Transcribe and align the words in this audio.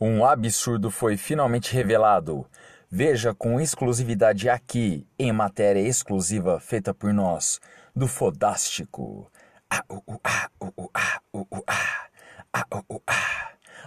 Um 0.00 0.24
absurdo 0.24 0.90
foi 0.90 1.16
finalmente 1.16 1.72
revelado. 1.72 2.46
Veja 2.90 3.34
com 3.34 3.60
exclusividade 3.60 4.48
aqui, 4.48 5.06
em 5.18 5.32
matéria 5.32 5.80
exclusiva 5.80 6.58
feita 6.60 6.92
por 6.92 7.12
nós, 7.12 7.60
do 7.94 8.08
Fodástico. 8.08 9.30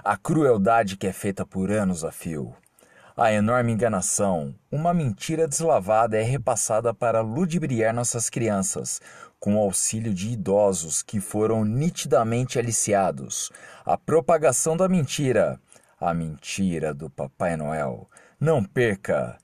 A 0.04 0.18
crueldade 0.18 0.98
que 0.98 1.08
é 1.08 1.14
feita 1.14 1.46
por 1.46 1.72
anos 1.72 2.04
a 2.04 2.12
fio. 2.12 2.56
A 3.16 3.34
enorme 3.34 3.72
enganação, 3.72 4.54
uma 4.72 4.94
mentira 4.94 5.48
deslavada 5.48 6.18
é 6.18 6.22
repassada 6.22 6.94
para 6.94 7.20
ludibriar 7.22 7.94
nossas 7.94 8.30
crianças, 8.30 9.02
com 9.40 9.56
o 9.56 9.60
auxílio 9.60 10.14
de 10.14 10.30
idosos 10.30 11.02
que 11.02 11.20
foram 11.20 11.66
nitidamente 11.66 12.60
aliciados. 12.60 13.52
A 13.86 13.98
propagação 13.98 14.78
da 14.78 14.88
mentira, 14.88 15.60
a 16.00 16.14
mentira 16.14 16.94
do 16.94 17.10
Papai 17.10 17.56
Noel. 17.56 18.10
Não 18.40 18.64
perca! 18.64 19.38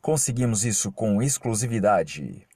Conseguimos 0.00 0.64
isso 0.64 0.92
com 0.92 1.22
exclusividade. 1.22 2.46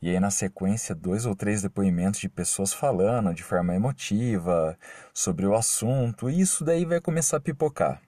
E 0.00 0.10
aí, 0.10 0.20
na 0.20 0.30
sequência, 0.30 0.94
dois 0.94 1.26
ou 1.26 1.34
três 1.34 1.62
depoimentos 1.62 2.20
de 2.20 2.28
pessoas 2.28 2.72
falando 2.72 3.34
de 3.34 3.42
forma 3.42 3.74
emotiva 3.74 4.78
sobre 5.12 5.46
o 5.46 5.54
assunto, 5.54 6.30
e 6.30 6.40
isso 6.40 6.64
daí 6.64 6.84
vai 6.84 7.00
começar 7.00 7.38
a 7.38 7.40
pipocar. 7.40 8.00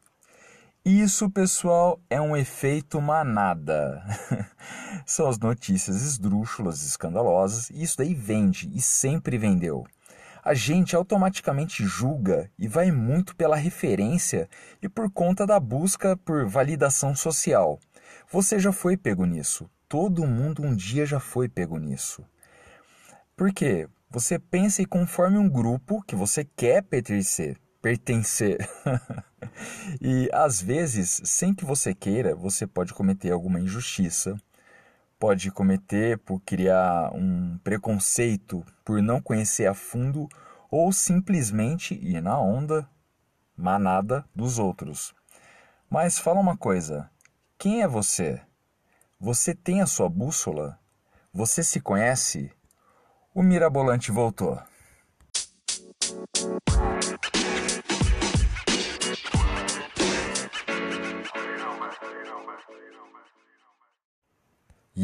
Isso, 0.84 1.28
pessoal, 1.28 2.00
é 2.08 2.20
um 2.20 2.36
efeito 2.36 3.00
manada. 3.00 4.02
São 5.04 5.28
as 5.28 5.38
notícias 5.38 6.02
esdrúxulas, 6.02 6.82
escandalosas, 6.82 7.68
e 7.70 7.82
isso 7.82 7.98
daí 7.98 8.14
vende 8.14 8.70
e 8.72 8.80
sempre 8.80 9.36
vendeu. 9.36 9.86
A 10.48 10.54
gente 10.54 10.96
automaticamente 10.96 11.84
julga 11.84 12.50
e 12.58 12.66
vai 12.66 12.90
muito 12.90 13.36
pela 13.36 13.54
referência 13.54 14.48
e 14.80 14.88
por 14.88 15.10
conta 15.10 15.46
da 15.46 15.60
busca 15.60 16.16
por 16.16 16.46
validação 16.46 17.14
social. 17.14 17.78
Você 18.32 18.58
já 18.58 18.72
foi 18.72 18.96
pego 18.96 19.26
nisso. 19.26 19.68
Todo 19.86 20.26
mundo 20.26 20.62
um 20.62 20.74
dia 20.74 21.04
já 21.04 21.20
foi 21.20 21.50
pego 21.50 21.76
nisso. 21.76 22.24
Por 23.36 23.52
quê? 23.52 23.90
Você 24.08 24.38
pensa 24.38 24.80
e 24.80 24.86
conforme 24.86 25.36
um 25.36 25.50
grupo 25.50 26.02
que 26.02 26.16
você 26.16 26.46
quer 26.46 26.82
pertencer, 26.82 27.58
pertencer. 27.82 28.56
e 30.00 30.30
às 30.32 30.62
vezes, 30.62 31.20
sem 31.24 31.52
que 31.52 31.66
você 31.66 31.92
queira, 31.92 32.34
você 32.34 32.66
pode 32.66 32.94
cometer 32.94 33.32
alguma 33.32 33.60
injustiça, 33.60 34.34
pode 35.18 35.50
cometer 35.50 36.18
por 36.18 36.40
criar 36.40 37.10
um 37.12 37.58
preconceito, 37.58 38.64
por 38.84 39.02
não 39.02 39.20
conhecer 39.20 39.66
a 39.66 39.74
fundo 39.74 40.28
ou 40.70 40.92
simplesmente 40.92 41.94
ir 41.94 42.20
na 42.22 42.38
onda 42.38 42.88
manada 43.56 44.24
dos 44.34 44.58
outros. 44.58 45.14
Mas 45.90 46.18
fala 46.18 46.40
uma 46.40 46.56
coisa: 46.56 47.10
quem 47.58 47.82
é 47.82 47.88
você? 47.88 48.40
Você 49.18 49.54
tem 49.54 49.80
a 49.80 49.86
sua 49.86 50.08
bússola? 50.08 50.78
Você 51.32 51.62
se 51.62 51.80
conhece? 51.80 52.52
O 53.34 53.42
mirabolante 53.42 54.12
voltou. 54.12 54.62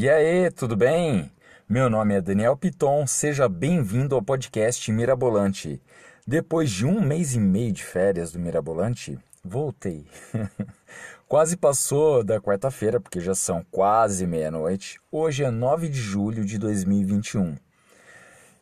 E 0.04 0.10
aí, 0.10 0.50
tudo 0.50 0.76
bem? 0.76 1.32
Meu 1.66 1.88
nome 1.88 2.12
é 2.12 2.20
Daniel 2.20 2.58
Piton, 2.58 3.06
seja 3.06 3.48
bem-vindo 3.48 4.14
ao 4.14 4.20
podcast 4.20 4.92
Mirabolante. 4.92 5.80
Depois 6.26 6.70
de 6.70 6.84
um 6.84 7.00
mês 7.00 7.34
e 7.34 7.40
meio 7.40 7.72
de 7.72 7.82
férias 7.82 8.30
do 8.30 8.38
Mirabolante, 8.38 9.18
voltei. 9.42 10.06
quase 11.26 11.56
passou 11.56 12.22
da 12.22 12.38
quarta-feira, 12.38 13.00
porque 13.00 13.18
já 13.18 13.34
são 13.34 13.64
quase 13.70 14.26
meia-noite. 14.26 15.00
Hoje 15.10 15.42
é 15.42 15.50
9 15.50 15.88
de 15.88 15.98
julho 16.02 16.44
de 16.44 16.58
2021. 16.58 17.56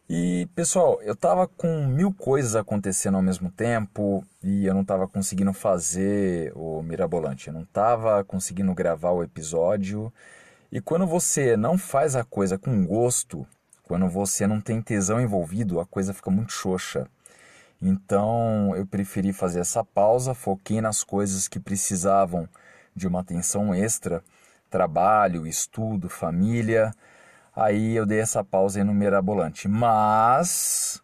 E 0.08 0.48
pessoal, 0.54 1.02
eu 1.02 1.16
tava 1.16 1.48
com 1.48 1.88
mil 1.88 2.14
coisas 2.14 2.54
acontecendo 2.54 3.16
ao 3.16 3.22
mesmo 3.22 3.50
tempo 3.50 4.24
e 4.44 4.64
eu 4.64 4.74
não 4.74 4.84
tava 4.84 5.08
conseguindo 5.08 5.52
fazer 5.52 6.52
o 6.54 6.80
Mirabolante. 6.84 7.48
Eu 7.48 7.54
não 7.54 7.64
tava 7.64 8.22
conseguindo 8.22 8.72
gravar 8.72 9.10
o 9.10 9.24
episódio 9.24 10.12
e 10.72 10.80
quando 10.80 11.06
você 11.06 11.54
não 11.54 11.76
faz 11.76 12.16
a 12.16 12.24
coisa 12.24 12.56
com 12.56 12.86
gosto, 12.86 13.46
quando 13.82 14.08
você 14.08 14.46
não 14.46 14.58
tem 14.58 14.80
tesão 14.80 15.20
envolvido, 15.20 15.78
a 15.78 15.84
coisa 15.84 16.14
fica 16.14 16.30
muito 16.30 16.50
xoxa. 16.50 17.06
Então 17.80 18.74
eu 18.74 18.86
preferi 18.86 19.34
fazer 19.34 19.60
essa 19.60 19.84
pausa, 19.84 20.32
foquei 20.32 20.80
nas 20.80 21.04
coisas 21.04 21.46
que 21.46 21.60
precisavam 21.60 22.48
de 22.96 23.06
uma 23.06 23.20
atenção 23.20 23.74
extra, 23.74 24.24
trabalho, 24.70 25.46
estudo, 25.46 26.08
família. 26.08 26.94
Aí 27.54 27.94
eu 27.94 28.06
dei 28.06 28.20
essa 28.20 28.42
pausa 28.42 28.82
no 28.82 28.94
Mirabolante. 28.94 29.68
Mas 29.68 31.02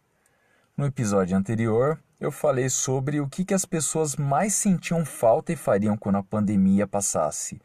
no 0.75 0.87
episódio 0.87 1.37
anterior 1.37 2.01
eu 2.19 2.33
falei 2.33 2.71
sobre 2.71 3.21
o 3.21 3.29
que, 3.29 3.45
que 3.45 3.53
as 3.53 3.67
pessoas 3.67 4.17
mais 4.17 4.55
sentiam 4.55 5.05
falta 5.05 5.53
e 5.53 5.57
fariam 5.57 5.95
quando 5.95 6.17
a 6.17 6.23
pandemia 6.23 6.87
passasse. 6.87 7.61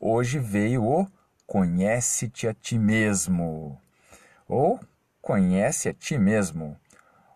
Hoje 0.00 0.38
veio 0.38 0.82
o 0.82 1.06
conhece-te 1.52 2.48
a 2.48 2.54
ti 2.54 2.78
mesmo. 2.78 3.78
Ou 4.48 4.80
conhece 5.20 5.90
a 5.90 5.92
ti 5.92 6.16
mesmo. 6.16 6.74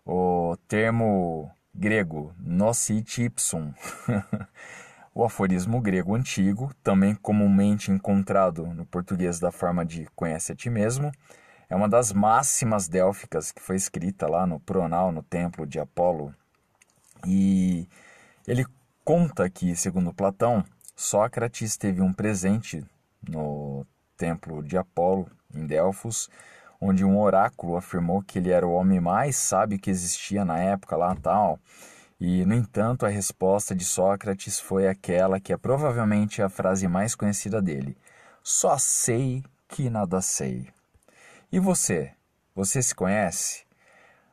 O 0.07 0.57
termo 0.67 1.51
grego 1.75 2.33
nocit 2.39 3.25
ipsum. 3.25 3.75
o 5.15 5.23
aforismo 5.23 5.83
grego 5.83 6.15
antigo, 6.15 6.73
também 6.83 7.15
comumente 7.15 7.91
encontrado 7.91 8.67
no 8.69 8.87
português 8.87 9.39
da 9.39 9.53
forma 9.53 9.85
de 9.85 10.09
conhece 10.17 10.53
a 10.53 10.57
ti 10.57 10.71
mesmo, 10.71 11.13
é 11.69 11.77
uma 11.77 11.89
das 11.89 12.11
máximas 12.11 12.89
délficas 12.89 13.53
que 13.53 13.61
foi 13.61 13.77
escrita 13.77 14.27
lá 14.27 14.47
no 14.47 14.59
Pronal, 14.59 15.13
no 15.13 15.23
templo 15.23 15.67
de 15.67 15.79
Apolo. 15.79 16.35
E 17.27 17.87
ele 18.49 18.65
conta 19.05 19.51
que, 19.51 19.77
segundo 19.77 20.15
Platão, 20.15 20.65
Sócrates 20.95 21.77
teve 21.77 22.01
um 22.01 22.15
presente 22.15 22.83
no 23.29 23.85
templo 24.17 24.63
de 24.63 24.77
Apolo, 24.77 25.29
em 25.55 25.67
Delfos, 25.67 26.29
onde 26.81 27.05
um 27.05 27.19
oráculo 27.19 27.77
afirmou 27.77 28.23
que 28.23 28.39
ele 28.39 28.51
era 28.51 28.67
o 28.67 28.73
homem 28.73 29.01
mais 29.01 29.37
sábio 29.37 29.79
que 29.79 29.91
existia 29.91 30.45
na 30.45 30.59
época 30.59 30.97
lá 30.97 31.15
tal. 31.17 31.59
E, 32.19 32.45
no 32.45 32.55
entanto, 32.55 33.05
a 33.05 33.11
resposta 33.11 33.75
de 33.75 33.85
Sócrates 33.85 34.59
foi 34.59 34.89
aquela 34.89 35.39
que 35.39 35.53
é 35.53 35.57
provavelmente 35.57 36.41
a 36.41 36.49
frase 36.49 36.89
mais 36.89 37.15
conhecida 37.15 37.61
dele: 37.61 37.97
Só 38.43 38.79
sei 38.79 39.45
que 39.69 39.91
nada 39.91 40.23
sei. 40.23 40.69
E 41.53 41.61
você? 41.61 42.13
Você 42.55 42.83
se 42.83 42.95
conhece? 42.95 43.67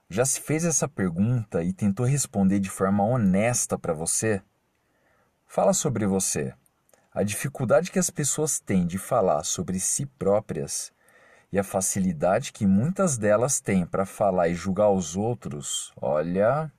Já 0.09 0.25
se 0.25 0.39
fez 0.39 0.63
essa 0.63 0.87
pergunta 0.87 1.63
e 1.63 1.73
tentou 1.73 2.05
responder 2.05 2.59
de 2.59 2.69
forma 2.69 3.03
honesta 3.03 3.77
para 3.77 3.93
você? 3.93 4.41
Fala 5.45 5.73
sobre 5.73 6.05
você. 6.05 6.53
A 7.13 7.21
dificuldade 7.21 7.91
que 7.91 7.99
as 7.99 8.09
pessoas 8.09 8.59
têm 8.59 8.87
de 8.87 8.97
falar 8.97 9.43
sobre 9.43 9.79
si 9.79 10.05
próprias 10.05 10.91
e 11.51 11.59
a 11.59 11.63
facilidade 11.63 12.51
que 12.51 12.65
muitas 12.65 13.19
delas 13.19 13.59
têm 13.59 13.85
para 13.85 14.03
falar 14.03 14.49
e 14.49 14.55
julgar 14.55 14.89
os 14.89 15.15
outros, 15.15 15.93
olha. 15.95 16.71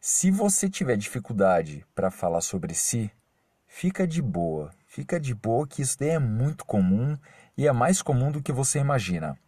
Se 0.00 0.30
você 0.30 0.70
tiver 0.70 0.96
dificuldade 0.96 1.84
para 1.94 2.10
falar 2.10 2.40
sobre 2.40 2.72
si, 2.72 3.10
fica 3.66 4.06
de 4.06 4.22
boa. 4.22 4.70
Fica 4.86 5.20
de 5.20 5.34
boa 5.34 5.66
que 5.66 5.82
isso 5.82 5.98
daí 5.98 6.08
é 6.08 6.18
muito 6.18 6.64
comum 6.64 7.18
e 7.54 7.68
é 7.68 7.72
mais 7.72 8.00
comum 8.00 8.32
do 8.32 8.42
que 8.42 8.50
você 8.50 8.78
imagina. 8.78 9.38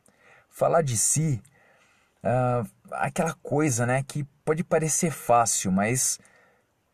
Falar 0.50 0.82
de 0.82 0.98
si, 0.98 1.42
uh, 2.22 2.68
aquela 2.90 3.32
coisa 3.42 3.86
né, 3.86 4.02
que 4.02 4.24
pode 4.44 4.62
parecer 4.62 5.10
fácil, 5.10 5.72
mas 5.72 6.20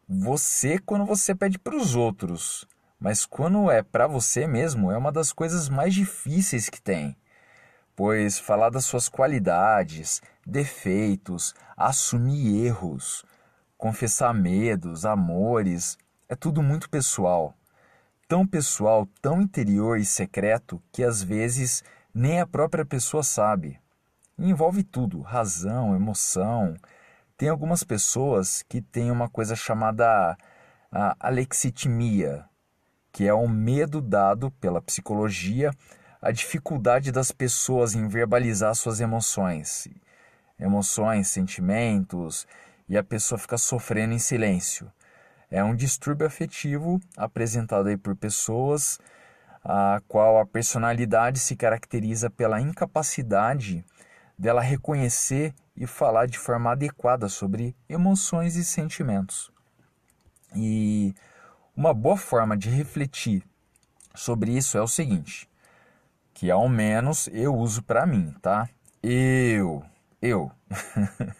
você 0.08 0.78
quando 0.78 1.04
você 1.04 1.34
pede 1.34 1.58
para 1.58 1.76
os 1.76 1.94
outros, 1.94 2.66
mas 2.98 3.24
quando 3.24 3.70
é 3.70 3.82
para 3.82 4.06
você 4.06 4.46
mesmo 4.46 4.90
é 4.90 4.96
uma 4.96 5.12
das 5.12 5.32
coisas 5.32 5.68
mais 5.68 5.94
difíceis 5.94 6.68
que 6.68 6.80
tem. 6.80 7.16
Pois 7.94 8.38
falar 8.38 8.70
das 8.70 8.84
suas 8.84 9.08
qualidades, 9.08 10.22
defeitos, 10.46 11.54
assumir 11.76 12.66
erros, 12.66 13.24
confessar 13.76 14.32
medos, 14.32 15.04
amores, 15.04 15.98
é 16.28 16.34
tudo 16.34 16.62
muito 16.62 16.90
pessoal. 16.90 17.54
Tão 18.28 18.46
pessoal, 18.46 19.06
tão 19.22 19.40
interior 19.40 19.98
e 19.98 20.04
secreto 20.04 20.82
que 20.92 21.02
às 21.02 21.22
vezes 21.22 21.82
nem 22.12 22.40
a 22.40 22.46
própria 22.46 22.84
pessoa 22.84 23.22
sabe. 23.22 23.80
E 24.38 24.50
envolve 24.50 24.82
tudo: 24.82 25.20
razão, 25.20 25.94
emoção, 25.94 26.76
tem 27.36 27.48
algumas 27.48 27.84
pessoas 27.84 28.62
que 28.68 28.82
têm 28.82 29.10
uma 29.10 29.28
coisa 29.28 29.54
chamada 29.54 30.36
a 30.90 31.16
alexitimia, 31.20 32.47
que 33.12 33.26
é 33.26 33.34
o 33.34 33.48
medo 33.48 34.00
dado 34.00 34.50
pela 34.52 34.80
psicologia 34.80 35.70
à 36.20 36.30
dificuldade 36.30 37.12
das 37.12 37.30
pessoas 37.30 37.94
em 37.94 38.08
verbalizar 38.08 38.74
suas 38.74 39.00
emoções, 39.00 39.88
emoções, 40.58 41.28
sentimentos, 41.28 42.46
e 42.88 42.96
a 42.96 43.04
pessoa 43.04 43.38
fica 43.38 43.58
sofrendo 43.58 44.14
em 44.14 44.18
silêncio. 44.18 44.90
é 45.50 45.64
um 45.64 45.74
distúrbio 45.74 46.26
afetivo 46.26 47.00
apresentado 47.16 47.88
aí 47.88 47.96
por 47.96 48.14
pessoas 48.14 48.98
a 49.64 50.00
qual 50.06 50.38
a 50.38 50.46
personalidade 50.46 51.38
se 51.38 51.56
caracteriza 51.56 52.28
pela 52.30 52.60
incapacidade 52.60 53.84
dela 54.38 54.60
reconhecer 54.60 55.54
e 55.76 55.86
falar 55.86 56.26
de 56.26 56.38
forma 56.38 56.72
adequada 56.72 57.28
sobre 57.28 57.74
emoções 57.88 58.56
e 58.56 58.64
sentimentos. 58.64 59.50
E 60.54 61.14
uma 61.78 61.94
boa 61.94 62.16
forma 62.16 62.56
de 62.56 62.68
refletir 62.68 63.44
sobre 64.12 64.50
isso 64.50 64.76
é 64.76 64.82
o 64.82 64.88
seguinte, 64.88 65.48
que 66.34 66.50
ao 66.50 66.68
menos 66.68 67.28
eu 67.28 67.54
uso 67.54 67.84
para 67.84 68.04
mim, 68.04 68.34
tá? 68.42 68.68
Eu, 69.00 69.84
eu. 70.20 70.50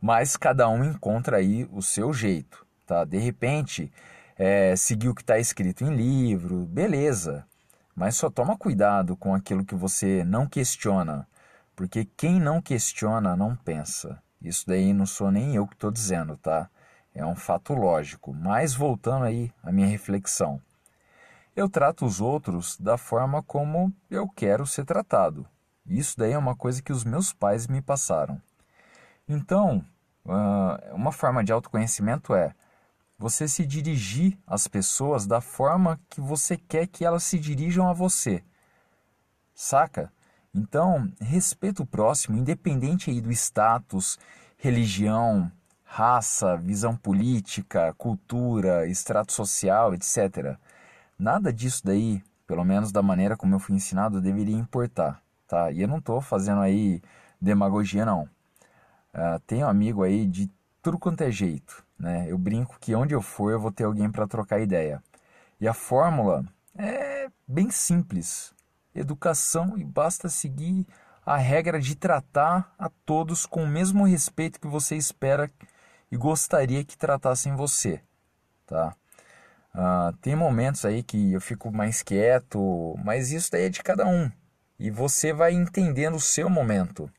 Mas 0.00 0.36
cada 0.36 0.68
um 0.68 0.84
encontra 0.84 1.38
aí 1.38 1.68
o 1.72 1.82
seu 1.82 2.12
jeito, 2.12 2.64
tá? 2.86 3.04
De 3.04 3.18
repente, 3.18 3.92
é, 4.36 4.76
seguir 4.76 5.08
o 5.08 5.14
que 5.16 5.22
está 5.22 5.36
escrito 5.36 5.82
em 5.82 5.96
livro, 5.96 6.64
beleza. 6.66 7.44
Mas 7.92 8.14
só 8.14 8.30
toma 8.30 8.56
cuidado 8.56 9.16
com 9.16 9.34
aquilo 9.34 9.64
que 9.64 9.74
você 9.74 10.22
não 10.22 10.46
questiona, 10.46 11.26
porque 11.74 12.04
quem 12.16 12.38
não 12.38 12.62
questiona 12.62 13.34
não 13.34 13.56
pensa. 13.56 14.22
Isso 14.40 14.64
daí 14.64 14.92
não 14.92 15.06
sou 15.06 15.32
nem 15.32 15.56
eu 15.56 15.66
que 15.66 15.74
estou 15.74 15.90
dizendo, 15.90 16.36
tá? 16.36 16.70
É 17.18 17.26
um 17.26 17.34
fato 17.34 17.74
lógico. 17.74 18.32
Mas 18.32 18.74
voltando 18.74 19.24
aí 19.24 19.52
à 19.60 19.72
minha 19.72 19.88
reflexão. 19.88 20.62
Eu 21.56 21.68
trato 21.68 22.06
os 22.06 22.20
outros 22.20 22.78
da 22.78 22.96
forma 22.96 23.42
como 23.42 23.92
eu 24.08 24.28
quero 24.28 24.64
ser 24.64 24.84
tratado. 24.84 25.44
Isso 25.84 26.16
daí 26.16 26.32
é 26.32 26.38
uma 26.38 26.54
coisa 26.54 26.80
que 26.80 26.92
os 26.92 27.02
meus 27.02 27.32
pais 27.32 27.66
me 27.66 27.82
passaram. 27.82 28.40
Então, 29.28 29.84
ah, 30.28 30.78
uma 30.92 31.10
forma 31.10 31.42
de 31.42 31.50
autoconhecimento 31.50 32.32
é 32.32 32.54
você 33.18 33.48
se 33.48 33.66
dirigir 33.66 34.38
às 34.46 34.68
pessoas 34.68 35.26
da 35.26 35.40
forma 35.40 35.98
que 36.08 36.20
você 36.20 36.56
quer 36.56 36.86
que 36.86 37.04
elas 37.04 37.24
se 37.24 37.36
dirijam 37.36 37.88
a 37.88 37.92
você. 37.92 38.44
Saca? 39.52 40.12
Então, 40.54 41.12
respeita 41.20 41.82
o 41.82 41.86
próximo, 41.86 42.38
independente 42.38 43.10
aí 43.10 43.20
do 43.20 43.32
status, 43.32 44.16
religião, 44.56 45.50
raça, 45.88 46.56
visão 46.58 46.94
política, 46.94 47.94
cultura, 47.94 48.86
extrato 48.86 49.32
social, 49.32 49.94
etc. 49.94 50.56
Nada 51.18 51.52
disso 51.52 51.82
daí, 51.84 52.22
pelo 52.46 52.64
menos 52.64 52.92
da 52.92 53.02
maneira 53.02 53.36
como 53.36 53.54
eu 53.54 53.58
fui 53.58 53.74
ensinado, 53.74 54.20
deveria 54.20 54.54
importar, 54.54 55.20
tá? 55.48 55.72
E 55.72 55.80
eu 55.80 55.88
não 55.88 55.98
estou 55.98 56.20
fazendo 56.20 56.60
aí 56.60 57.02
demagogia, 57.40 58.04
não. 58.04 58.28
Uh, 59.14 59.40
tenho 59.46 59.66
um 59.66 59.70
amigo 59.70 60.02
aí 60.02 60.26
de 60.26 60.50
tudo 60.82 60.98
quanto 60.98 61.22
é 61.22 61.30
jeito, 61.30 61.82
né? 61.98 62.26
Eu 62.30 62.38
brinco 62.38 62.76
que 62.78 62.94
onde 62.94 63.14
eu 63.14 63.22
for 63.22 63.50
eu 63.50 63.58
vou 63.58 63.72
ter 63.72 63.84
alguém 63.84 64.10
para 64.10 64.28
trocar 64.28 64.60
ideia. 64.60 65.02
E 65.58 65.66
a 65.66 65.74
fórmula 65.74 66.44
é 66.76 67.28
bem 67.46 67.70
simples. 67.70 68.52
Educação 68.94 69.76
e 69.78 69.84
basta 69.84 70.28
seguir 70.28 70.86
a 71.24 71.36
regra 71.36 71.80
de 71.80 71.94
tratar 71.94 72.72
a 72.78 72.90
todos 73.04 73.46
com 73.46 73.64
o 73.64 73.68
mesmo 73.68 74.04
respeito 74.04 74.60
que 74.60 74.66
você 74.66 74.96
espera 74.96 75.50
e 76.10 76.16
gostaria 76.16 76.84
que 76.84 76.96
tratassem 76.96 77.54
você, 77.54 78.00
tá? 78.66 78.94
Uh, 79.74 80.16
tem 80.22 80.34
momentos 80.34 80.84
aí 80.84 81.02
que 81.02 81.32
eu 81.32 81.40
fico 81.40 81.70
mais 81.70 82.02
quieto, 82.02 82.96
mas 83.04 83.30
isso 83.32 83.50
daí 83.52 83.64
é 83.64 83.68
de 83.68 83.82
cada 83.82 84.06
um 84.06 84.30
e 84.78 84.90
você 84.90 85.32
vai 85.32 85.52
entendendo 85.52 86.14
o 86.14 86.20
seu 86.20 86.48
momento. 86.48 87.10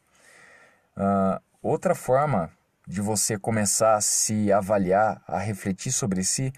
Uh, 0.95 1.41
outra 1.61 1.93
forma 1.93 2.49
de 2.87 3.01
você 3.01 3.37
começar 3.37 3.95
a 3.95 4.01
se 4.01 4.51
avaliar, 4.51 5.21
a 5.27 5.37
refletir 5.37 5.91
sobre 5.91 6.23
si, 6.23 6.53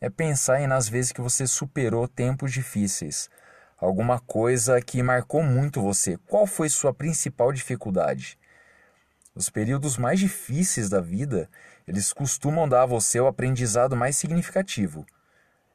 é 0.00 0.08
pensar 0.08 0.60
em 0.60 0.66
nas 0.66 0.88
vezes 0.88 1.12
que 1.12 1.20
você 1.20 1.46
superou 1.46 2.08
tempos 2.08 2.52
difíceis, 2.52 3.30
alguma 3.78 4.18
coisa 4.18 4.80
que 4.80 5.02
marcou 5.02 5.42
muito 5.42 5.80
você. 5.80 6.16
Qual 6.26 6.46
foi 6.46 6.68
sua 6.68 6.92
principal 6.92 7.52
dificuldade? 7.52 8.38
Os 9.36 9.50
períodos 9.50 9.98
mais 9.98 10.18
difíceis 10.18 10.88
da 10.88 10.98
vida, 10.98 11.50
eles 11.86 12.10
costumam 12.10 12.66
dar 12.66 12.84
a 12.84 12.86
você 12.86 13.20
o 13.20 13.26
aprendizado 13.26 13.94
mais 13.94 14.16
significativo. 14.16 15.04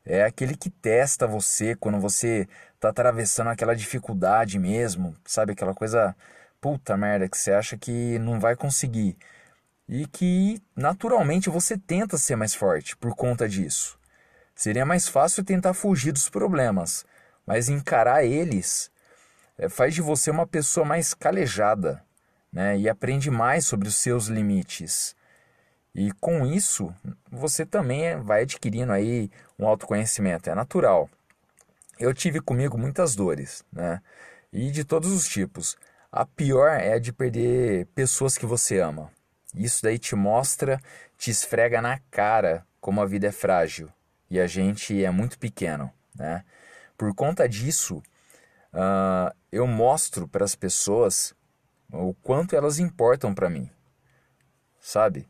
É 0.04 0.24
aquele 0.24 0.58
que 0.58 0.72
testa 0.72 1.28
você 1.28 1.75
quando 1.75 2.00
você 2.00 2.48
está 2.74 2.90
atravessando 2.90 3.52
aquela 3.52 3.75
dificuldade 3.75 4.58
mesmo, 4.58 5.16
sabe? 5.24 5.52
Aquela 5.52 5.75
coisa, 5.75 6.16
puta 6.60 6.98
merda, 6.98 7.30
que 7.30 7.38
você 7.38 7.52
acha 7.52 7.78
que 7.78 8.18
não 8.18 8.40
vai 8.40 8.56
conseguir 8.56 9.16
e 9.88 10.08
que 10.08 10.60
naturalmente 10.75 11.48
você 11.48 11.78
tenta 11.78 12.18
ser 12.18 12.36
mais 12.36 12.56
forte 12.56 12.98
por 12.98 13.16
conta 13.16 13.48
disso. 13.48 14.00
Seria 14.56 14.88
mais 14.88 15.08
fácil 15.08 15.44
tentar 15.44 15.75
fugir 15.75 16.12
dos 16.12 16.30
problemas, 16.30 17.06
mas 17.46 17.69
encarar 17.69 18.25
eles 18.25 18.90
é, 19.56 19.69
faz 19.69 19.94
de 19.94 20.02
você 20.02 20.31
uma 20.31 20.48
pessoa 20.48 20.84
mais 20.84 21.13
calejada 21.13 22.04
né, 22.51 22.77
e 22.77 22.89
aprende 22.89 23.31
mais 23.31 23.65
sobre 23.65 23.88
os 23.88 23.95
seus 23.95 24.27
limites. 24.27 25.15
E 25.94 26.12
com 26.13 26.45
isso, 26.45 26.94
você 27.30 27.65
também 27.65 28.19
vai 28.21 28.44
adquirindo 28.44 28.92
aí 28.92 29.30
um 29.59 29.68
autoconhecimento, 29.68 30.50
é 30.50 30.56
natural. 30.56 31.09
Eu 32.00 32.13
tive 32.13 32.39
comigo 32.39 32.77
muitas 32.77 33.15
dores, 33.15 33.63
né? 33.71 34.01
E 34.51 34.71
de 34.71 34.83
todos 34.83 35.12
os 35.12 35.27
tipos. 35.27 35.77
A 36.12 36.25
pior 36.25 36.69
é 36.69 36.94
a 36.94 37.00
de 37.00 37.13
perder 37.13 37.86
pessoas 37.88 38.38
que 38.38 38.45
você 38.45 38.80
ama. 38.80 39.12
Isso 39.53 39.83
daí 39.83 40.00
te 40.00 40.15
mostra, 40.15 40.80
te 41.18 41.30
esfrega 41.30 41.81
na 41.81 42.00
cara 42.09 42.65
como 42.80 43.01
a 43.01 43.06
vida 43.06 43.27
é 43.27 43.31
frágil 43.31 43.89
e 44.30 44.39
a 44.39 44.48
gente 44.48 45.03
é 45.03 45.12
muito 45.12 45.38
pequeno, 45.38 45.92
né? 46.15 46.44
Por 46.98 47.13
conta 47.13 47.48
disso, 47.48 47.98
uh, 48.74 49.36
eu 49.51 49.68
mostro 49.68 50.27
para 50.27 50.45
as 50.45 50.56
pessoas 50.56 51.33
o 51.92 52.14
quanto 52.14 52.56
elas 52.56 52.80
importam 52.80 53.34
para 53.34 53.50
mim, 53.50 53.70
sabe? 54.80 55.28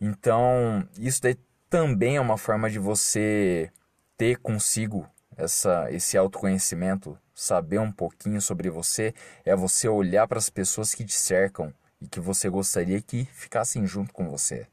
Então, 0.00 0.86
isso 0.98 1.22
daí 1.22 1.36
também 1.70 2.16
é 2.16 2.20
uma 2.20 2.36
forma 2.36 2.68
de 2.68 2.78
você 2.78 3.70
ter 4.16 4.36
consigo 4.38 5.08
essa, 5.36 5.90
esse 5.90 6.16
autoconhecimento, 6.16 7.18
saber 7.34 7.78
um 7.78 7.90
pouquinho 7.90 8.40
sobre 8.40 8.68
você, 8.68 9.14
é 9.44 9.54
você 9.54 9.88
olhar 9.88 10.26
para 10.26 10.38
as 10.38 10.50
pessoas 10.50 10.94
que 10.94 11.04
te 11.04 11.14
cercam 11.14 11.72
e 12.00 12.06
que 12.06 12.20
você 12.20 12.48
gostaria 12.48 13.00
que 13.00 13.24
ficassem 13.26 13.86
junto 13.86 14.12
com 14.12 14.28
você. 14.28 14.66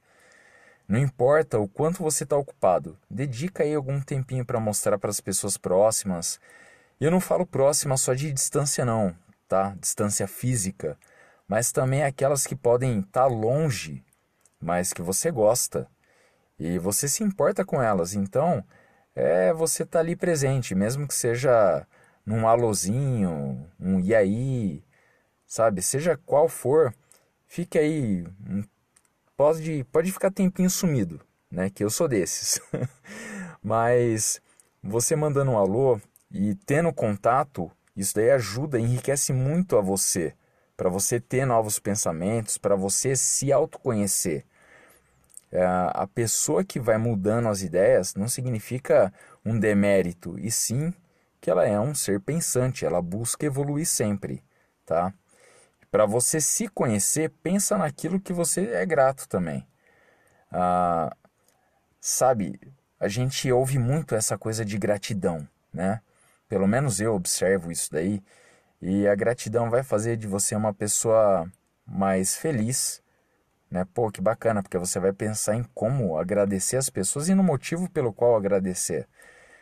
Não 0.88 1.00
importa 1.00 1.60
o 1.60 1.68
quanto 1.68 2.02
você 2.02 2.24
está 2.24 2.36
ocupado, 2.36 2.98
dedica 3.10 3.64
aí 3.64 3.76
algum 3.76 4.02
tempinho 4.02 4.44
para 4.44 4.60
mostrar 4.60 4.98
para 4.98 5.12
as 5.12 5.22
pessoas 5.22 5.56
próximas. 5.56 6.40
E 7.00 7.06
eu 7.06 7.12
não 7.12 7.22
falo 7.22 7.46
próxima 7.46 7.96
só 7.96 8.16
de 8.16 8.32
distância 8.34 8.84
não, 8.84 9.16
tá? 9.48 9.76
Distância 9.80 10.28
física, 10.28 10.98
mas 11.50 11.72
também 11.72 12.04
aquelas 12.04 12.46
que 12.46 12.56
podem 12.56 13.00
estar 13.00 13.22
tá 13.22 13.26
longe, 13.26 14.06
mas 14.62 14.94
que 14.94 15.02
você 15.02 15.32
gosta 15.32 15.90
e 16.60 16.78
você 16.78 17.10
se 17.10 17.24
importa 17.24 17.66
com 17.66 17.82
elas. 17.82 18.14
Então, 18.14 18.64
é 19.16 19.52
você 19.52 19.84
tá 19.84 20.00
ali 20.00 20.16
presente, 20.16 20.76
mesmo 20.76 21.08
que 21.08 21.14
seja 21.16 21.88
num 22.24 22.48
alôzinho, 22.48 23.68
um 23.80 24.00
e 24.00 24.14
aí, 24.14 24.84
sabe? 25.48 25.82
Seja 25.82 26.16
qual 26.24 26.48
for, 26.48 26.94
fique 27.48 27.80
aí, 27.80 28.24
pode, 29.36 29.84
pode 29.86 30.12
ficar 30.12 30.30
tempinho 30.30 30.70
sumido, 30.70 31.20
né? 31.50 31.72
Que 31.72 31.84
eu 31.84 31.90
sou 31.90 32.08
desses. 32.08 32.62
Mas 33.64 34.40
você 34.84 35.16
mandando 35.16 35.50
um 35.50 35.58
alô 35.58 36.00
e 36.32 36.54
tendo 36.54 36.94
contato, 36.94 37.72
isso 37.96 38.14
daí 38.14 38.30
ajuda, 38.30 38.80
enriquece 38.80 39.34
muito 39.34 39.76
a 39.78 39.82
você, 39.82 40.36
para 40.80 40.90
você 40.90 41.20
ter 41.20 41.46
novos 41.46 41.78
pensamentos, 41.78 42.58
para 42.58 42.74
você 42.74 43.14
se 43.14 43.52
autoconhecer. 43.52 44.46
É, 45.52 45.62
a 45.62 46.08
pessoa 46.08 46.64
que 46.64 46.80
vai 46.80 46.98
mudando 46.98 47.50
as 47.50 47.62
ideias 47.62 48.16
não 48.16 48.30
significa 48.30 49.14
um 49.44 49.60
demérito, 49.60 50.40
e 50.40 50.50
sim 50.50 50.94
que 51.42 51.52
ela 51.52 51.66
é 51.66 51.78
um 51.78 51.94
ser 51.94 52.22
pensante, 52.22 52.86
ela 52.86 53.02
busca 53.02 53.46
evoluir 53.46 53.86
sempre, 53.86 54.42
tá? 54.86 55.14
Para 55.92 56.06
você 56.06 56.40
se 56.40 56.70
conhecer, 56.70 57.30
pensa 57.44 57.78
naquilo 57.78 58.18
que 58.18 58.32
você 58.32 58.72
é 58.72 58.86
grato 58.86 59.28
também. 59.28 59.68
Ah, 60.50 61.14
sabe, 62.00 62.58
a 62.98 63.10
gente 63.10 63.52
ouve 63.52 63.78
muito 63.78 64.16
essa 64.16 64.38
coisa 64.38 64.64
de 64.64 64.78
gratidão, 64.78 65.46
né? 65.74 66.00
Pelo 66.48 66.66
menos 66.66 67.02
eu 67.02 67.16
observo 67.16 67.70
isso 67.70 67.92
daí. 67.92 68.24
E 68.82 69.08
a 69.08 69.16
gratidão 69.16 69.70
vai 69.70 69.84
fazer 69.84 70.18
de 70.18 70.28
você 70.28 70.56
uma 70.56 70.74
pessoa 70.74 71.52
mais 71.86 72.36
feliz, 72.36 73.02
né? 73.70 73.86
Pô, 73.94 74.12
que 74.12 74.22
bacana, 74.22 74.64
porque 74.64 74.78
você 74.78 75.00
vai 75.00 75.14
pensar 75.14 75.56
em 75.56 75.64
como 75.74 76.18
agradecer 76.18 76.78
as 76.78 76.90
pessoas 76.90 77.30
e 77.30 77.36
no 77.36 77.44
motivo 77.44 77.90
pelo 77.90 78.14
qual 78.14 78.36
agradecer. 78.36 79.08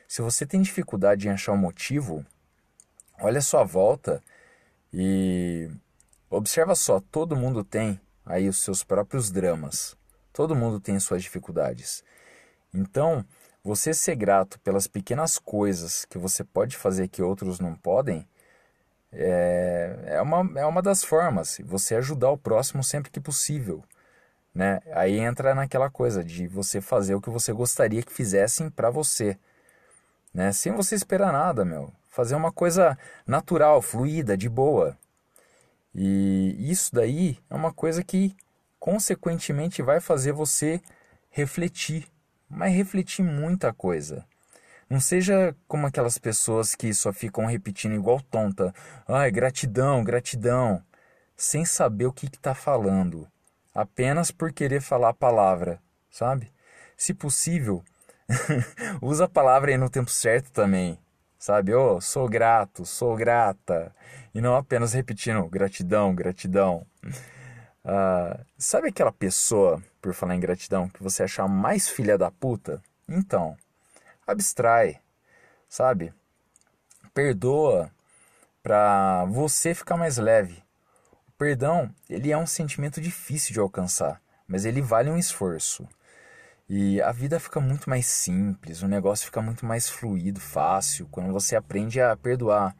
Se 0.07 0.21
você 0.21 0.45
tem 0.45 0.61
dificuldade 0.61 1.27
em 1.27 1.31
achar 1.31 1.53
um 1.53 1.57
motivo, 1.57 2.25
olha 3.19 3.39
a 3.39 3.41
sua 3.41 3.63
volta 3.63 4.21
e 4.93 5.69
Observa 6.29 6.75
só, 6.75 6.99
todo 6.99 7.37
mundo 7.37 7.63
tem 7.63 8.01
aí 8.25 8.49
os 8.49 8.57
seus 8.57 8.83
próprios 8.83 9.31
dramas. 9.31 9.95
Todo 10.33 10.57
mundo 10.57 10.77
tem 10.77 10.99
suas 10.99 11.23
dificuldades. 11.23 12.03
Então, 12.73 13.25
você 13.63 13.93
ser 13.93 14.15
grato 14.17 14.59
pelas 14.59 14.87
pequenas 14.87 15.39
coisas 15.39 16.03
que 16.03 16.17
você 16.17 16.43
pode 16.43 16.75
fazer 16.75 17.07
que 17.07 17.23
outros 17.23 17.61
não 17.61 17.75
podem 17.75 18.27
é, 19.11 19.95
é, 20.05 20.21
uma, 20.21 20.59
é 20.59 20.65
uma 20.65 20.81
das 20.81 21.03
formas. 21.03 21.59
Você 21.65 21.95
ajudar 21.95 22.31
o 22.31 22.37
próximo 22.37 22.83
sempre 22.83 23.11
que 23.11 23.19
possível. 23.19 23.83
Né? 24.53 24.81
Aí 24.93 25.19
entra 25.19 25.53
naquela 25.53 25.89
coisa 25.89 26.23
de 26.23 26.47
você 26.47 26.81
fazer 26.81 27.15
o 27.15 27.21
que 27.21 27.29
você 27.29 27.53
gostaria 27.53 28.03
que 28.03 28.11
fizessem 28.11 28.69
para 28.69 28.89
você. 28.89 29.37
Né? 30.33 30.51
Sem 30.51 30.71
você 30.73 30.95
esperar 30.95 31.31
nada, 31.31 31.63
meu. 31.63 31.91
Fazer 32.09 32.35
uma 32.35 32.51
coisa 32.51 32.97
natural, 33.25 33.81
fluida, 33.81 34.35
de 34.35 34.49
boa. 34.49 34.97
E 35.93 36.55
isso 36.71 36.93
daí 36.93 37.39
é 37.49 37.55
uma 37.55 37.73
coisa 37.73 38.03
que, 38.03 38.35
consequentemente, 38.79 39.81
vai 39.81 39.99
fazer 39.99 40.31
você 40.31 40.81
refletir 41.29 42.07
mas 42.49 42.73
refletir 42.73 43.23
muita 43.23 43.73
coisa. 43.73 44.25
Não 44.89 45.01
seja 45.01 45.55
como 45.67 45.85
aquelas 45.85 46.17
pessoas 46.17 46.73
que 46.73 46.93
só 46.93 47.11
ficam 47.11 47.45
repetindo 47.45 47.93
igual 47.93 48.21
tonta. 48.21 48.73
Ai, 49.07 49.29
gratidão, 49.29 50.03
gratidão. 50.03 50.81
Sem 51.35 51.65
saber 51.65 52.05
o 52.05 52.13
que 52.13 52.27
está 52.27 52.55
falando. 52.55 53.27
Apenas 53.75 54.31
por 54.31 54.51
querer 54.53 54.81
falar 54.81 55.09
a 55.09 55.13
palavra, 55.13 55.81
sabe? 56.09 56.51
Se 56.95 57.13
possível, 57.13 57.83
usa 59.01 59.25
a 59.25 59.29
palavra 59.29 59.71
aí 59.71 59.77
no 59.77 59.89
tempo 59.89 60.09
certo 60.09 60.51
também. 60.51 60.97
Sabe? 61.37 61.73
Oh, 61.73 62.01
sou 62.01 62.27
grato, 62.27 62.85
sou 62.85 63.15
grata. 63.15 63.93
E 64.33 64.41
não 64.41 64.55
apenas 64.55 64.93
repetindo 64.93 65.45
gratidão, 65.47 66.15
gratidão. 66.15 66.85
Uh, 67.85 68.43
sabe 68.57 68.89
aquela 68.89 69.11
pessoa, 69.11 69.81
por 70.01 70.13
falar 70.13 70.35
em 70.35 70.39
gratidão, 70.39 70.89
que 70.89 71.03
você 71.03 71.23
achar 71.23 71.47
mais 71.47 71.87
filha 71.87 72.17
da 72.17 72.31
puta? 72.31 72.81
Então, 73.07 73.55
abstrai, 74.27 74.99
sabe? 75.69 76.13
Perdoa 77.13 77.89
para 78.61 79.25
você 79.25 79.73
ficar 79.73 79.95
mais 79.95 80.17
leve. 80.17 80.61
O 81.27 81.31
perdão, 81.37 81.89
ele 82.09 82.31
é 82.31 82.37
um 82.37 82.45
sentimento 82.45 82.99
difícil 82.99 83.53
de 83.53 83.59
alcançar, 83.59 84.21
mas 84.45 84.65
ele 84.65 84.81
vale 84.81 85.09
um 85.09 85.17
esforço. 85.17 85.87
E 86.69 87.01
a 87.01 87.13
vida 87.13 87.39
fica 87.39 87.61
muito 87.61 87.89
mais 87.89 88.05
simples, 88.05 88.81
o 88.81 88.87
negócio 88.89 89.25
fica 89.25 89.41
muito 89.41 89.65
mais 89.65 89.87
fluido, 89.87 90.41
fácil, 90.41 91.07
quando 91.09 91.31
você 91.31 91.55
aprende 91.55 92.01
a 92.01 92.15
perdoar 92.17 92.75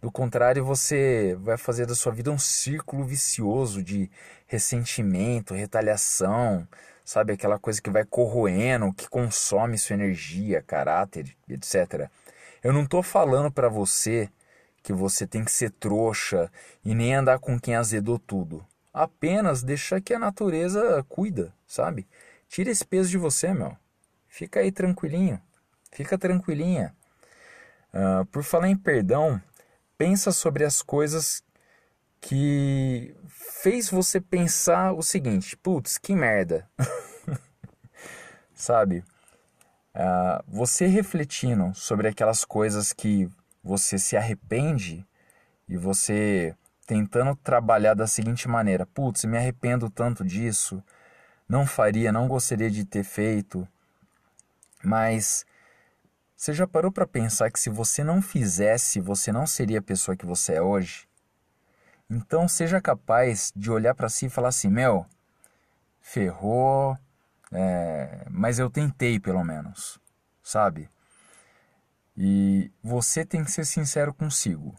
do 0.00 0.10
contrário, 0.10 0.64
você 0.64 1.36
vai 1.40 1.58
fazer 1.58 1.86
da 1.86 1.94
sua 1.94 2.12
vida 2.12 2.30
um 2.30 2.38
círculo 2.38 3.04
vicioso 3.04 3.82
de 3.82 4.10
ressentimento, 4.46 5.54
retaliação, 5.54 6.66
sabe? 7.04 7.34
Aquela 7.34 7.58
coisa 7.58 7.82
que 7.82 7.90
vai 7.90 8.04
corroendo, 8.04 8.92
que 8.94 9.08
consome 9.08 9.76
sua 9.76 9.94
energia, 9.94 10.62
caráter, 10.62 11.36
etc. 11.48 12.08
Eu 12.62 12.72
não 12.72 12.84
estou 12.84 13.02
falando 13.02 13.50
para 13.50 13.68
você 13.68 14.30
que 14.82 14.92
você 14.92 15.26
tem 15.26 15.44
que 15.44 15.52
ser 15.52 15.70
trouxa 15.70 16.50
e 16.84 16.94
nem 16.94 17.14
andar 17.14 17.38
com 17.38 17.60
quem 17.60 17.74
azedou 17.74 18.18
tudo. 18.18 18.64
Apenas 18.92 19.62
deixa 19.62 20.00
que 20.00 20.14
a 20.14 20.18
natureza 20.18 21.04
cuida, 21.08 21.52
sabe? 21.66 22.08
Tira 22.48 22.70
esse 22.70 22.84
peso 22.84 23.10
de 23.10 23.18
você, 23.18 23.52
meu. 23.52 23.76
Fica 24.28 24.60
aí 24.60 24.72
tranquilinho. 24.72 25.40
Fica 25.92 26.16
tranquilinha. 26.16 26.94
Uh, 27.92 28.24
por 28.26 28.42
falar 28.42 28.68
em 28.68 28.76
perdão, 28.76 29.40
pensa 30.00 30.32
sobre 30.32 30.64
as 30.64 30.80
coisas 30.80 31.44
que 32.22 33.14
fez 33.28 33.90
você 33.90 34.18
pensar 34.18 34.94
o 34.94 35.02
seguinte: 35.02 35.58
putz, 35.58 35.98
que 35.98 36.16
merda. 36.16 36.66
Sabe? 38.54 39.04
Uh, 39.94 40.42
você 40.48 40.86
refletindo 40.86 41.74
sobre 41.74 42.08
aquelas 42.08 42.46
coisas 42.46 42.94
que 42.94 43.28
você 43.62 43.98
se 43.98 44.16
arrepende 44.16 45.06
e 45.68 45.76
você 45.76 46.56
tentando 46.86 47.36
trabalhar 47.36 47.92
da 47.92 48.06
seguinte 48.06 48.48
maneira: 48.48 48.86
putz, 48.86 49.26
me 49.26 49.36
arrependo 49.36 49.90
tanto 49.90 50.24
disso, 50.24 50.82
não 51.46 51.66
faria, 51.66 52.10
não 52.10 52.26
gostaria 52.26 52.70
de 52.70 52.86
ter 52.86 53.04
feito, 53.04 53.68
mas 54.82 55.44
você 56.40 56.54
já 56.54 56.66
parou 56.66 56.90
para 56.90 57.06
pensar 57.06 57.50
que 57.50 57.60
se 57.60 57.68
você 57.68 58.02
não 58.02 58.22
fizesse, 58.22 58.98
você 58.98 59.30
não 59.30 59.46
seria 59.46 59.78
a 59.78 59.82
pessoa 59.82 60.16
que 60.16 60.24
você 60.24 60.54
é 60.54 60.62
hoje? 60.62 61.06
Então 62.08 62.48
seja 62.48 62.80
capaz 62.80 63.52
de 63.54 63.70
olhar 63.70 63.94
para 63.94 64.08
si 64.08 64.24
e 64.24 64.30
falar 64.30 64.48
assim: 64.48 64.68
meu, 64.68 65.04
ferrou, 66.00 66.96
é, 67.52 68.24
mas 68.30 68.58
eu 68.58 68.70
tentei 68.70 69.20
pelo 69.20 69.44
menos, 69.44 70.00
sabe? 70.42 70.88
E 72.16 72.72
você 72.82 73.22
tem 73.22 73.44
que 73.44 73.50
ser 73.50 73.66
sincero 73.66 74.14
consigo. 74.14 74.74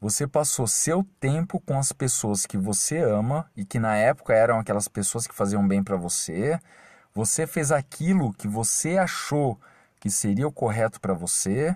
Você 0.00 0.26
passou 0.26 0.66
seu 0.66 1.06
tempo 1.20 1.60
com 1.60 1.78
as 1.78 1.92
pessoas 1.92 2.44
que 2.44 2.58
você 2.58 2.98
ama 2.98 3.48
e 3.56 3.64
que 3.64 3.78
na 3.78 3.94
época 3.94 4.34
eram 4.34 4.58
aquelas 4.58 4.88
pessoas 4.88 5.28
que 5.28 5.34
faziam 5.34 5.66
bem 5.66 5.80
para 5.80 5.96
você. 5.96 6.58
Você 7.14 7.46
fez 7.46 7.70
aquilo 7.70 8.32
que 8.32 8.48
você 8.48 8.98
achou 8.98 9.60
que 10.00 10.10
seria 10.10 10.46
o 10.46 10.52
correto 10.52 11.00
para 11.00 11.14
você 11.14 11.74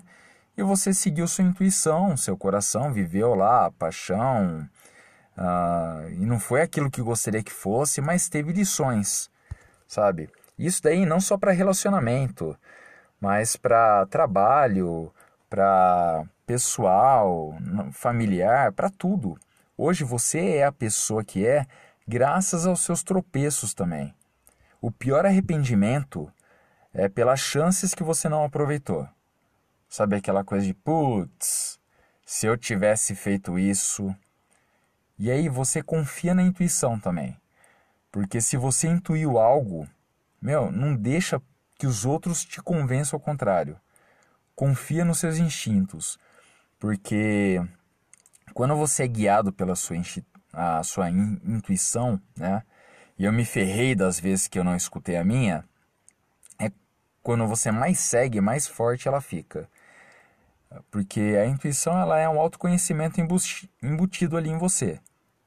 e 0.56 0.62
você 0.62 0.92
seguiu 0.92 1.26
sua 1.26 1.44
intuição, 1.44 2.16
seu 2.16 2.36
coração, 2.36 2.92
viveu 2.92 3.34
lá 3.34 3.66
a 3.66 3.70
paixão 3.70 4.68
uh, 5.36 6.10
e 6.10 6.26
não 6.26 6.38
foi 6.38 6.60
aquilo 6.62 6.90
que 6.90 7.00
gostaria 7.00 7.42
que 7.42 7.52
fosse, 7.52 8.00
mas 8.00 8.28
teve 8.28 8.52
lições, 8.52 9.30
sabe? 9.86 10.28
Isso 10.58 10.82
daí 10.82 11.06
não 11.06 11.20
só 11.20 11.38
para 11.38 11.52
relacionamento, 11.52 12.56
mas 13.20 13.56
para 13.56 14.06
trabalho, 14.06 15.12
para 15.48 16.24
pessoal, 16.46 17.56
familiar, 17.92 18.72
para 18.72 18.90
tudo. 18.90 19.38
Hoje 19.76 20.04
você 20.04 20.56
é 20.56 20.64
a 20.64 20.72
pessoa 20.72 21.24
que 21.24 21.46
é 21.46 21.66
graças 22.06 22.66
aos 22.66 22.80
seus 22.80 23.02
tropeços 23.02 23.72
também. 23.72 24.14
O 24.80 24.90
pior 24.90 25.24
arrependimento 25.24 26.30
é 26.92 27.08
pelas 27.08 27.40
chances 27.40 27.94
que 27.94 28.02
você 28.02 28.28
não 28.28 28.44
aproveitou. 28.44 29.08
Sabe 29.88 30.16
aquela 30.16 30.44
coisa 30.44 30.66
de 30.66 30.74
putz, 30.74 31.78
se 32.24 32.46
eu 32.46 32.56
tivesse 32.56 33.14
feito 33.14 33.58
isso. 33.58 34.14
E 35.18 35.30
aí 35.30 35.48
você 35.48 35.82
confia 35.82 36.34
na 36.34 36.42
intuição 36.42 36.98
também. 36.98 37.36
Porque 38.10 38.40
se 38.40 38.56
você 38.56 38.88
intuiu 38.88 39.38
algo, 39.38 39.88
meu, 40.40 40.70
não 40.70 40.94
deixa 40.94 41.40
que 41.78 41.86
os 41.86 42.04
outros 42.04 42.44
te 42.44 42.60
convençam 42.62 43.16
ao 43.16 43.20
contrário. 43.20 43.78
Confia 44.54 45.04
nos 45.04 45.18
seus 45.18 45.38
instintos. 45.38 46.18
Porque 46.78 47.60
quando 48.52 48.76
você 48.76 49.04
é 49.04 49.08
guiado 49.08 49.52
pela 49.52 49.74
sua, 49.74 49.96
a 50.52 50.82
sua 50.82 51.10
intuição, 51.10 52.20
né? 52.36 52.62
E 53.18 53.24
eu 53.24 53.32
me 53.32 53.44
ferrei 53.44 53.94
das 53.94 54.18
vezes 54.18 54.48
que 54.48 54.58
eu 54.58 54.64
não 54.64 54.74
escutei 54.74 55.16
a 55.16 55.24
minha, 55.24 55.64
quando 57.22 57.46
você 57.46 57.70
mais 57.70 57.98
segue, 57.98 58.40
mais 58.40 58.66
forte 58.66 59.08
ela 59.08 59.20
fica. 59.20 59.68
Porque 60.90 61.36
a 61.40 61.46
intuição 61.46 61.98
ela 61.98 62.18
é 62.18 62.28
um 62.28 62.40
autoconhecimento 62.40 63.20
embutido 63.82 64.36
ali 64.36 64.50
em 64.50 64.58
você. 64.58 65.00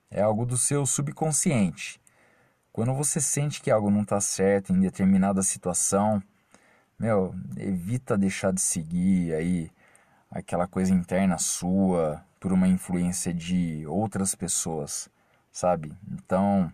É 0.09 0.21
algo 0.21 0.45
do 0.45 0.57
seu 0.57 0.85
subconsciente. 0.85 1.99
Quando 2.71 2.93
você 2.93 3.19
sente 3.19 3.61
que 3.61 3.71
algo 3.71 3.89
não 3.89 4.03
está 4.03 4.19
certo 4.19 4.71
em 4.71 4.79
determinada 4.79 5.41
situação, 5.41 6.21
meu, 6.97 7.33
evita 7.57 8.17
deixar 8.17 8.53
de 8.53 8.61
seguir 8.61 9.33
aí 9.33 9.71
aquela 10.29 10.67
coisa 10.67 10.93
interna 10.93 11.37
sua 11.37 12.23
por 12.39 12.53
uma 12.53 12.67
influência 12.67 13.33
de 13.33 13.85
outras 13.87 14.35
pessoas, 14.35 15.09
sabe? 15.51 15.93
Então, 16.11 16.71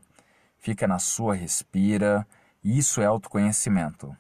fica 0.60 0.88
na 0.88 1.00
sua, 1.00 1.36
respira. 1.36 2.28
Isso 2.64 3.02
é 3.02 3.06
autoconhecimento. 3.06 4.16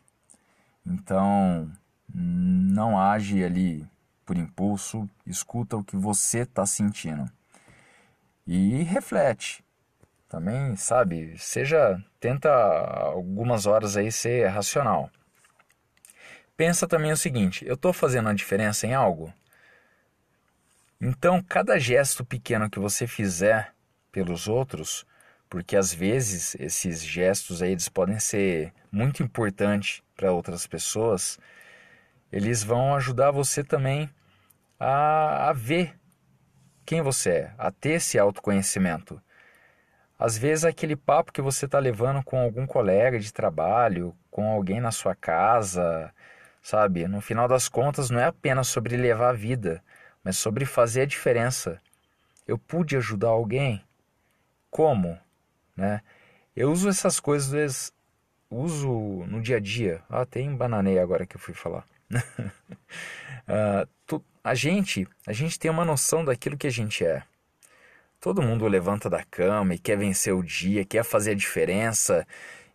Então, 0.86 1.72
não 2.14 3.00
age 3.00 3.44
ali 3.44 3.88
por 4.26 4.38
impulso, 4.38 5.10
escuta 5.26 5.78
o 5.78 5.84
que 5.84 5.96
você 5.96 6.40
está 6.40 6.66
sentindo 6.66 7.30
e 8.48 8.84
reflete. 8.84 9.64
Também, 10.28 10.76
sabe, 10.76 11.38
seja, 11.38 12.02
tenta 12.20 12.50
algumas 12.50 13.66
horas 13.66 13.98
aí 13.98 14.12
ser 14.12 14.48
racional. 14.48 15.10
Pensa 16.56 16.88
também 16.88 17.12
o 17.12 17.18
seguinte: 17.18 17.66
eu 17.66 17.76
estou 17.76 17.92
fazendo 17.92 18.30
a 18.30 18.34
diferença 18.34 18.88
em 18.88 18.94
algo? 18.94 19.34
Então, 21.00 21.42
cada 21.42 21.80
gesto 21.80 22.24
pequeno 22.24 22.70
que 22.70 22.80
você 22.80 23.08
fizer 23.08 23.74
pelos 24.12 24.48
outros, 24.48 25.06
porque 25.52 25.76
às 25.76 25.94
vezes 25.94 26.56
esses 26.56 27.04
gestos 27.04 27.62
aí 27.62 27.74
eles 27.74 27.90
podem 27.90 28.18
ser 28.20 28.74
muito 28.90 29.22
importantes 29.22 30.02
para 30.16 30.32
outras 30.32 30.66
pessoas, 30.66 31.38
eles 32.32 32.64
vão 32.64 32.96
ajudar 32.96 33.32
você 33.32 33.62
também 33.62 34.10
a, 34.80 35.50
a 35.50 35.54
ver 35.54 36.00
quem 36.86 37.02
você 37.02 37.30
é, 37.32 37.54
a 37.58 37.70
ter 37.70 37.96
esse 37.96 38.18
autoconhecimento. 38.18 39.22
Às 40.18 40.38
vezes 40.38 40.64
aquele 40.64 40.96
papo 40.96 41.34
que 41.34 41.42
você 41.42 41.66
está 41.66 41.80
levando 41.80 42.24
com 42.24 42.40
algum 42.40 42.66
colega 42.66 43.20
de 43.20 43.34
trabalho, 43.34 44.16
com 44.32 44.50
alguém 44.50 44.80
na 44.80 44.92
sua 44.92 45.16
casa, 45.16 46.14
sabe? 46.62 47.10
No 47.10 47.20
final 47.20 47.50
das 47.50 47.68
contas, 47.68 48.10
não 48.10 48.22
é 48.22 48.26
apenas 48.26 48.70
sobre 48.70 48.96
levar 48.96 49.32
a 49.32 49.34
vida, 49.34 49.84
mas 50.24 50.38
sobre 50.38 50.64
fazer 50.64 51.02
a 51.02 51.06
diferença. 51.06 51.82
Eu 52.48 52.58
pude 52.58 52.96
ajudar 52.96 53.30
alguém? 53.30 53.84
Como? 54.70 55.20
Né? 55.76 56.02
Eu 56.56 56.72
uso 56.72 56.90
essas 56.90 57.20
coisas, 57.20 57.94
uso 58.50 58.90
no 59.28 59.42
dia 59.42 59.58
a 59.58 59.60
dia. 59.60 60.02
Ah, 60.10 60.26
tem 60.26 60.56
bananeia 60.56 61.02
agora 61.02 61.26
que 61.26 61.36
eu 61.36 61.40
fui 61.40 61.54
falar. 61.54 61.86
uh, 62.12 63.88
tu, 64.06 64.24
a 64.44 64.54
gente, 64.54 65.08
a 65.26 65.34
gente 65.34 65.58
tem 65.60 65.72
uma 65.72 65.86
noção 65.86 66.26
daquilo 66.26 66.58
que 66.58 66.68
a 66.68 66.72
gente 66.72 67.06
é. 67.06 67.24
Todo 68.20 68.42
mundo 68.42 68.68
levanta 68.68 69.10
da 69.10 69.24
cama 69.24 69.74
e 69.74 69.80
quer 69.80 69.98
vencer 69.98 70.34
o 70.34 70.44
dia, 70.44 70.86
quer 70.86 71.04
fazer 71.04 71.32
a 71.32 71.36
diferença 71.36 72.28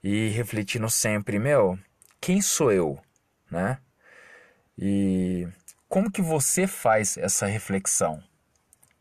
e 0.02 0.28
refletindo 0.28 0.90
sempre, 0.90 1.38
meu, 1.38 1.78
quem 2.20 2.40
sou 2.40 2.72
eu, 2.72 2.98
né? 3.50 3.78
E 4.78 5.46
como 5.88 6.10
que 6.10 6.20
você 6.20 6.66
faz 6.66 7.16
essa 7.16 7.46
reflexão? 7.46 8.22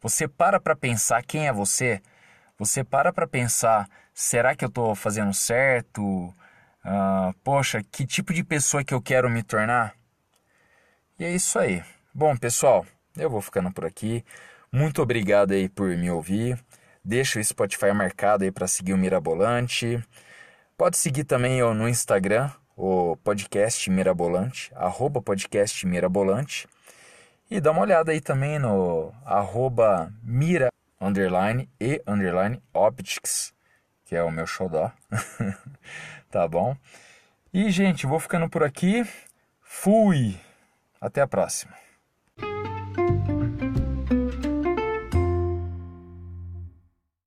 Você 0.02 0.28
para 0.28 0.60
para 0.60 0.76
pensar 0.76 1.24
quem 1.24 1.48
é 1.48 1.54
você? 1.54 2.02
Você 2.58 2.86
para 2.86 3.12
para 3.12 3.28
pensar, 3.28 3.90
será 4.14 4.56
que 4.56 4.64
eu 4.64 4.70
estou 4.70 4.96
fazendo 4.96 5.34
certo? 5.34 6.02
Uh, 6.86 7.34
poxa, 7.44 7.82
que 7.92 8.06
tipo 8.08 8.34
de 8.34 8.46
pessoa 8.46 8.84
que 8.84 8.94
eu 8.94 9.02
quero 9.02 9.30
me 9.30 9.44
tornar? 9.44 9.94
E 11.20 11.26
é 11.26 11.32
isso 11.32 11.60
aí. 11.60 11.84
Bom, 12.14 12.36
pessoal, 12.38 12.86
eu 13.18 13.30
vou 13.30 13.42
ficando 13.42 13.72
por 13.74 13.84
aqui. 13.84 14.24
Muito 14.72 15.02
obrigado 15.02 15.52
aí 15.52 15.68
por 15.68 15.90
me 15.98 16.10
ouvir. 16.10 16.58
Deixa 17.04 17.40
o 17.40 17.44
Spotify 17.44 17.92
marcado 17.94 18.46
aí 18.46 18.52
para 18.52 18.68
seguir 18.68 18.94
o 18.94 18.98
Mirabolante. 18.98 20.02
Pode 20.78 20.98
seguir 20.98 21.26
também 21.26 21.60
eu 21.60 21.74
no 21.74 21.90
Instagram, 21.90 22.50
o 22.76 23.18
podcast 23.18 23.90
Mirabolante, 23.90 24.72
arroba 24.76 25.22
podcast 25.22 25.86
Mirabolante. 25.86 26.68
E 27.52 27.60
dá 27.60 27.72
uma 27.72 27.82
olhada 27.82 28.12
aí 28.12 28.22
também 28.22 28.60
no 28.60 29.14
arroba 29.26 30.12
Mira 30.24 30.70
underline 31.00 31.70
e 31.80 32.02
underline 32.08 32.62
Optics, 32.74 33.54
que 34.04 34.16
é 34.16 34.24
o 34.24 34.32
meu 34.32 34.48
xodó. 34.48 34.92
tá 36.32 36.48
bom? 36.48 36.76
E, 37.54 37.70
gente, 37.72 38.06
vou 38.06 38.20
ficando 38.20 38.50
por 38.50 38.64
aqui. 38.64 39.04
Fui! 39.62 40.40
Até 41.00 41.22
a 41.22 41.28
próxima. 41.28 41.85